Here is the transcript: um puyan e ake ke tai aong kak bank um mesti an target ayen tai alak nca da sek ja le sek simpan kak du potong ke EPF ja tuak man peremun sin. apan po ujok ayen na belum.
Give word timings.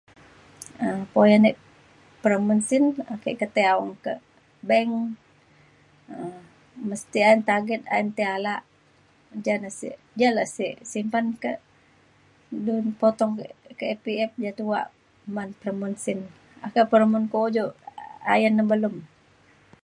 um 0.85 0.99
puyan 1.13 1.43
e 1.49 1.51
ake 3.13 3.29
ke 3.39 3.47
tai 3.53 3.65
aong 3.73 3.91
kak 4.05 4.19
bank 4.69 4.91
um 6.13 6.33
mesti 6.89 7.19
an 7.29 7.39
target 7.49 7.81
ayen 7.93 8.09
tai 8.17 8.27
alak 8.35 8.61
nca 9.37 9.53
da 9.63 9.69
sek 9.79 9.95
ja 10.19 10.29
le 10.37 10.43
sek 10.55 10.73
simpan 10.91 11.25
kak 11.43 11.59
du 12.65 12.73
potong 13.01 13.33
ke 13.79 13.83
EPF 13.95 14.31
ja 14.43 14.51
tuak 14.59 14.87
man 15.35 15.49
peremun 15.59 15.93
sin. 16.03 16.19
apan 16.67 17.23
po 17.31 17.37
ujok 17.47 17.71
ayen 18.33 18.53
na 18.55 18.63
belum. 18.71 18.95